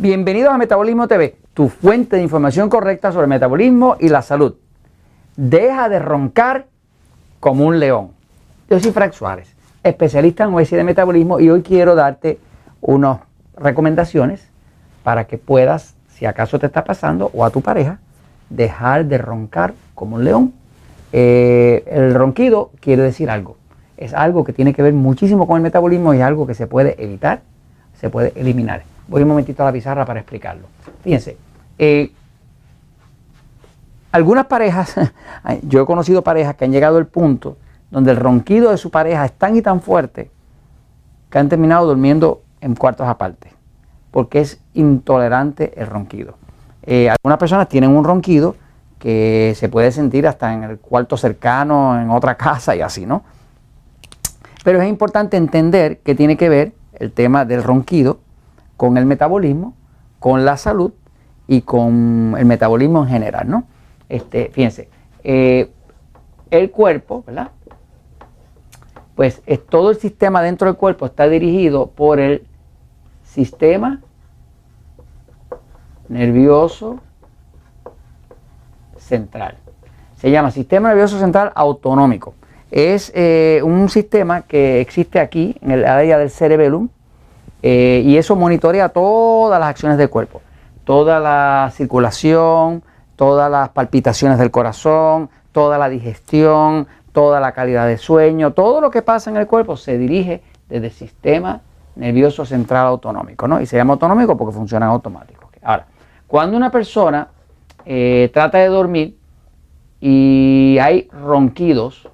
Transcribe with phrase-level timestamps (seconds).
[0.00, 4.54] Bienvenidos a Metabolismo TV, tu fuente de información correcta sobre el metabolismo y la salud.
[5.34, 6.66] Deja de roncar
[7.40, 8.10] como un león.
[8.70, 12.38] Yo soy Frank Suárez, especialista en obesidad y metabolismo y hoy quiero darte
[12.80, 13.18] unas
[13.56, 14.48] recomendaciones
[15.02, 17.98] para que puedas, si acaso te está pasando o a tu pareja,
[18.50, 20.52] dejar de roncar como un león.
[21.12, 23.56] Eh, el ronquido quiere decir algo.
[23.96, 26.68] Es algo que tiene que ver muchísimo con el metabolismo y es algo que se
[26.68, 27.40] puede evitar,
[27.94, 28.84] se puede eliminar.
[29.08, 30.66] Voy un momentito a la pizarra para explicarlo.
[31.02, 31.36] Fíjense,
[31.78, 32.12] eh,
[34.12, 34.94] algunas parejas,
[35.62, 37.56] yo he conocido parejas que han llegado al punto
[37.90, 40.30] donde el ronquido de su pareja es tan y tan fuerte
[41.30, 43.52] que han terminado durmiendo en cuartos aparte,
[44.10, 46.34] porque es intolerante el ronquido.
[46.82, 48.56] Eh, algunas personas tienen un ronquido
[48.98, 53.22] que se puede sentir hasta en el cuarto cercano, en otra casa y así, ¿no?
[54.64, 58.18] Pero es importante entender que tiene que ver el tema del ronquido
[58.78, 59.74] con el metabolismo,
[60.20, 60.92] con la salud
[61.48, 63.64] y con el metabolismo en general, ¿no?
[64.08, 64.88] Este, fíjense,
[65.24, 65.70] eh,
[66.50, 67.50] el cuerpo, ¿verdad?
[69.16, 72.46] Pues es, todo el sistema dentro del cuerpo está dirigido por el
[73.24, 74.00] sistema
[76.08, 77.00] nervioso
[78.96, 79.56] central.
[80.18, 82.34] Se llama sistema nervioso central autonómico.
[82.70, 86.90] Es eh, un sistema que existe aquí en el área del cerebellum,
[87.62, 90.40] eh, y eso monitorea todas las acciones del cuerpo,
[90.84, 92.82] toda la circulación,
[93.16, 98.90] todas las palpitaciones del corazón, toda la digestión, toda la calidad de sueño, todo lo
[98.90, 101.60] que pasa en el cuerpo se dirige desde el sistema
[101.96, 103.60] nervioso central autonómico, ¿no?
[103.60, 105.50] Y se llama autonómico porque funciona en automático.
[105.62, 105.86] Ahora,
[106.26, 107.28] cuando una persona
[107.84, 109.18] eh, trata de dormir
[110.00, 112.08] y hay ronquidos,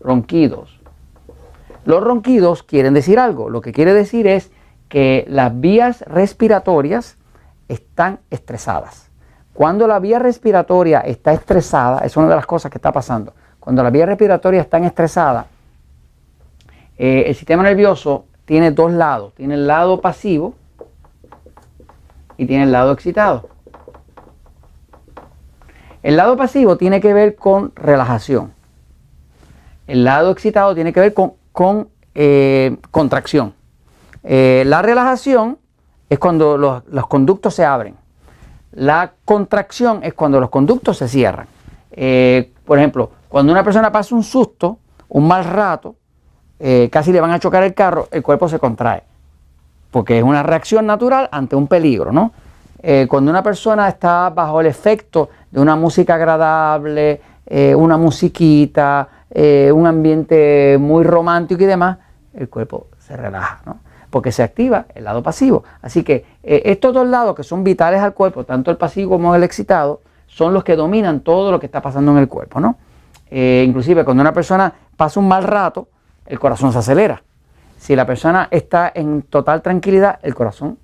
[0.00, 0.79] ronquidos,
[1.90, 3.50] los ronquidos quieren decir algo.
[3.50, 4.50] Lo que quiere decir es
[4.88, 7.18] que las vías respiratorias
[7.68, 9.10] están estresadas.
[9.52, 13.34] Cuando la vía respiratoria está estresada, es una de las cosas que está pasando.
[13.58, 15.46] Cuando la vía respiratoria está estresada,
[16.96, 19.34] eh, el sistema nervioso tiene dos lados.
[19.34, 20.54] Tiene el lado pasivo
[22.36, 23.48] y tiene el lado excitado.
[26.02, 28.54] El lado pasivo tiene que ver con relajación.
[29.86, 33.52] El lado excitado tiene que ver con con eh, contracción.
[34.24, 35.58] Eh, la relajación
[36.08, 37.96] es cuando los, conductos se abren.
[38.72, 41.48] La contracción es cuando los conductos se cierran.
[41.92, 44.78] Eh, por ejemplo, cuando una persona pasa un susto,
[45.10, 45.96] un mal rato,
[46.90, 49.02] casi le van a chocar el carro, el cuerpo se contrae.
[49.90, 52.32] Porque es una reacción natural ante un peligro, ¿no?
[53.06, 57.20] cuando una persona está bajo el efecto de una música agradable,
[57.76, 61.98] una musiquita, eh, un ambiente muy romántico y demás,
[62.34, 63.78] el cuerpo se relaja, ¿no?
[64.10, 65.62] porque se activa el lado pasivo.
[65.82, 69.34] Así que eh, estos dos lados que son vitales al cuerpo, tanto el pasivo como
[69.36, 72.58] el excitado, son los que dominan todo lo que está pasando en el cuerpo.
[72.58, 72.76] ¿no?
[73.30, 75.88] Eh, inclusive cuando una persona pasa un mal rato,
[76.26, 77.22] el corazón se acelera.
[77.78, 80.78] Si la persona está en total tranquilidad, el corazón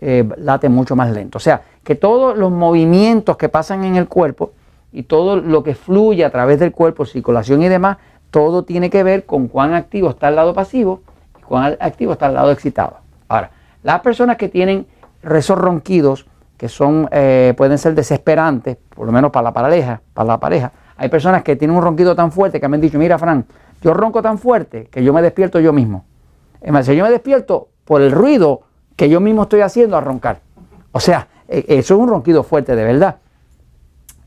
[0.00, 1.38] late mucho más lento.
[1.38, 4.52] O sea, que todos los movimientos que pasan en el cuerpo
[4.92, 7.98] y todo lo que fluye a través del cuerpo, circulación y demás,
[8.30, 11.02] todo tiene que ver con cuán activo está el lado pasivo
[11.38, 12.98] y cuán activo está el lado excitado.
[13.28, 13.50] Ahora,
[13.82, 14.86] las personas que tienen
[15.22, 16.26] rezos ronquidos,
[16.56, 20.72] que son, eh, pueden ser desesperantes, por lo menos para la pareja, para la pareja,
[20.96, 23.46] hay personas que tienen un ronquido tan fuerte que me han dicho, mira Fran,
[23.80, 26.04] yo ronco tan fuerte que yo me despierto yo mismo.
[26.60, 28.62] Es más, yo me despierto por el ruido
[28.96, 30.40] que yo mismo estoy haciendo a roncar.
[30.90, 33.18] O sea, e, eso es un ronquido fuerte de verdad.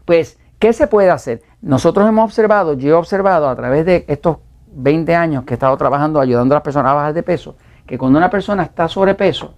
[0.06, 1.42] Pues ¿Qué se puede hacer?
[1.64, 4.38] Nosotros hemos observado, yo he observado a través de estos
[4.72, 7.56] 20 años que he estado trabajando ayudando a las personas a bajar de peso,
[7.88, 9.56] que cuando una persona está sobrepeso,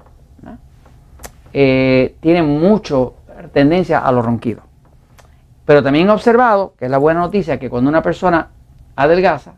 [1.52, 3.16] eh, tiene mucho
[3.52, 4.64] tendencia a los ronquidos.
[5.66, 8.52] Pero también he observado, que es la buena noticia, que cuando una persona
[8.96, 9.56] adelgaza,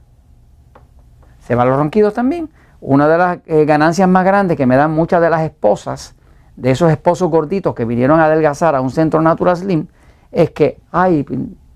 [1.41, 2.49] se van los ronquidos también.
[2.81, 6.15] Una de las eh, ganancias más grandes que me dan muchas de las esposas,
[6.55, 9.87] de esos esposos gorditos que vinieron a adelgazar a un centro Natural Slim,
[10.35, 11.25] es que, ay,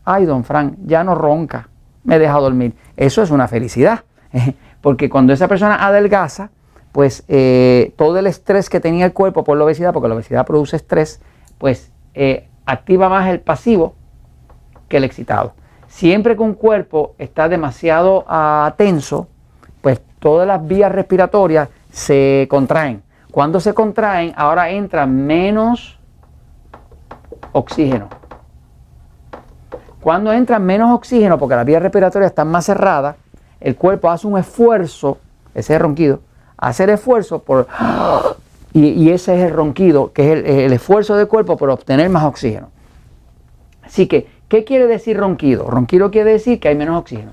[0.03, 1.69] ay, don Frank, ya no ronca,
[2.03, 2.73] me deja dormir.
[2.97, 4.03] Eso es una felicidad,
[4.81, 6.49] porque cuando esa persona adelgaza,
[6.91, 10.45] pues eh, todo el estrés que tenía el cuerpo por la obesidad, porque la obesidad
[10.45, 11.21] produce estrés,
[11.57, 13.95] pues eh, activa más el pasivo
[14.89, 15.53] que el excitado.
[15.87, 19.29] Siempre que un cuerpo está demasiado uh, tenso,
[19.81, 23.03] pues todas las vías respiratorias se contraen.
[23.31, 25.97] Cuando se contraen, ahora entra menos
[27.53, 28.18] oxígeno
[30.01, 33.15] cuando entra menos oxígeno, porque las vías respiratorias están más cerradas,
[33.59, 35.17] el cuerpo hace un esfuerzo,
[35.53, 36.21] ese ronquido,
[36.57, 37.67] hace el esfuerzo por
[38.71, 42.69] Y, ese es el ronquido, que es el, esfuerzo del cuerpo por obtener más oxígeno.
[43.81, 45.69] Así que, ¿qué quiere decir ronquido?
[45.69, 47.31] Ronquido quiere decir que hay menos oxígeno.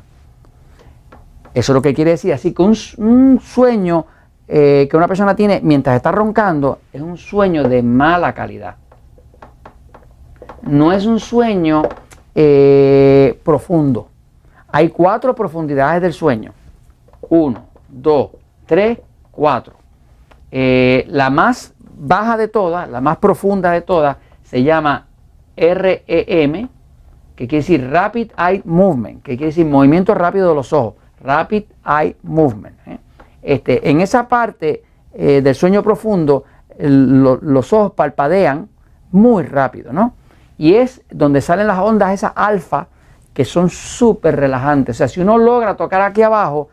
[1.53, 2.33] Eso es lo que quiere decir.
[2.33, 4.07] Así que un, sueño
[4.49, 8.77] eh, que una persona tiene mientras está roncando es un sueño de mala calidad.
[10.62, 11.83] No es un sueño
[12.38, 14.09] eh, profundo.
[14.69, 16.53] Hay cuatro profundidades del sueño.
[17.31, 18.33] Uno, dos,
[18.67, 18.99] tres,
[19.31, 19.73] cuatro.
[20.50, 25.06] Eh, la más baja de todas, la más profunda de todas, se llama
[25.56, 26.69] REM,
[27.35, 30.97] que quiere decir Rapid Eye Movement, que quiere decir movimiento rápido de los ojos.
[31.23, 32.77] Rapid Eye Movement.
[32.87, 32.99] ¿eh?
[33.41, 34.85] Este, en esa parte
[35.15, 36.44] del sueño profundo,
[36.79, 38.69] los ojos palpadean
[39.11, 40.12] muy rápido, ¿no?
[40.58, 42.88] Y es donde salen las ondas esas alfa
[43.32, 44.97] que son súper relajantes.
[44.97, 46.70] O sea, si uno logra tocar aquí abajo,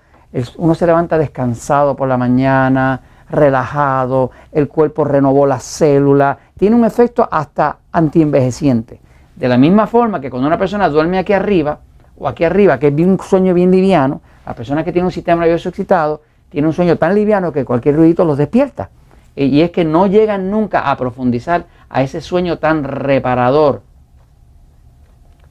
[0.58, 6.86] uno se levanta descansado por la mañana, relajado, el cuerpo renovó las células, tiene un
[6.86, 9.02] efecto hasta antienvejeciente.
[9.36, 11.80] De la misma forma que cuando una persona duerme aquí arriba,
[12.18, 15.42] o aquí arriba, que es un sueño bien liviano, la persona que tiene un sistema
[15.42, 18.90] nervioso excitado, tiene un sueño tan liviano que cualquier ruidito los despierta.
[19.36, 23.84] Y es que no llegan nunca a profundizar a ese sueño tan reparador,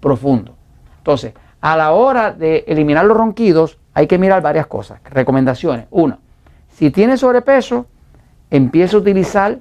[0.00, 0.56] profundo.
[0.98, 5.00] Entonces, a la hora de eliminar los ronquidos, hay que mirar varias cosas.
[5.04, 5.86] Recomendaciones.
[5.92, 6.18] Una,
[6.68, 7.86] si tiene sobrepeso,
[8.50, 9.58] empiece a utilizar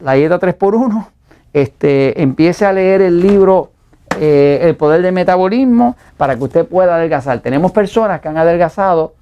[0.00, 1.06] la dieta 3x1,
[1.52, 3.70] este, empiece a leer el libro
[4.20, 7.38] eh, El poder del metabolismo para que usted pueda adelgazar.
[7.38, 9.14] Tenemos personas que han adelgazado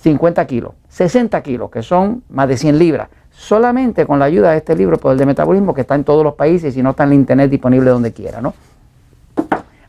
[0.00, 3.08] 50 kilos, 60 kilos, que son más de 100 libras,
[3.42, 6.22] solamente con la ayuda de este libro, El poder del metabolismo, que está en todos
[6.22, 8.40] los países y no está en internet disponible donde quiera.
[8.40, 8.54] ¿no?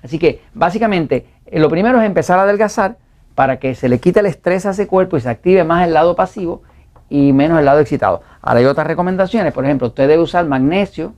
[0.03, 2.97] Así que básicamente eh, lo primero es empezar a adelgazar
[3.35, 5.93] para que se le quite el estrés a ese cuerpo y se active más el
[5.93, 6.63] lado pasivo
[7.09, 8.23] y menos el lado excitado.
[8.41, 11.13] Ahora hay otras recomendaciones, por ejemplo, usted debe usar magnesio,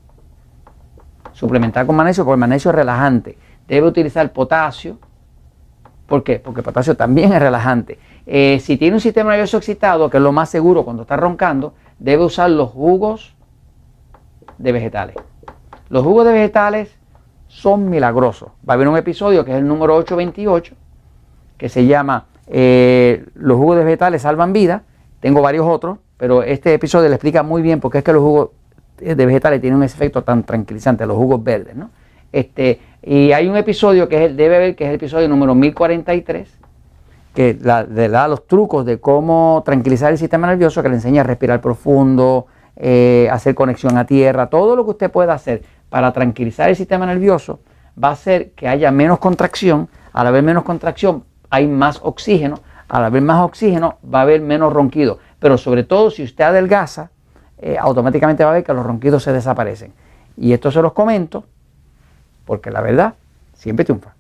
[1.32, 3.38] suplementar con magnesio, porque el magnesio es relajante.
[3.66, 4.98] Debe utilizar potasio,
[6.06, 6.40] ¿por qué?
[6.40, 7.98] Porque el potasio también es relajante.
[8.26, 11.74] Eh, si tiene un sistema nervioso excitado, que es lo más seguro cuando está roncando,
[12.00, 13.36] debe usar los jugos
[14.58, 15.16] de vegetales.
[15.90, 16.96] Los jugos de vegetales
[17.48, 18.50] son milagrosos.
[18.68, 20.76] Va a haber un episodio que es el número 828,
[21.58, 24.84] que se llama eh, Los jugos de vegetales salvan vida.
[25.20, 28.22] Tengo varios otros, pero este episodio le explica muy bien por qué es que los
[28.22, 28.50] jugos
[28.98, 31.76] de vegetales tienen un efecto tan tranquilizante, los jugos verdes.
[31.76, 31.90] ¿no?
[32.32, 35.56] Este, y hay un episodio que es el, debe ver, que es el episodio número
[35.56, 36.60] 1043,
[37.36, 41.26] que le da los trucos de cómo tranquilizar el sistema nervioso, que le enseña a
[41.26, 42.48] respirar profundo,
[42.78, 47.06] eh, hacer conexión a tierra, todo lo que usted pueda hacer para tranquilizar el sistema
[47.06, 47.60] nervioso
[48.02, 49.90] va a hacer que haya menos contracción.
[50.14, 52.60] Al haber menos contracción, hay más oxígeno.
[52.88, 55.20] Al haber más oxígeno, va a haber menos ronquido.
[55.40, 57.12] Pero sobre todo, si usted adelgaza,
[57.58, 59.94] eh, automáticamente va a ver que los ronquidos se desaparecen.
[60.38, 61.46] Y esto se los comento
[62.46, 63.16] porque la verdad
[63.54, 64.15] siempre triunfa.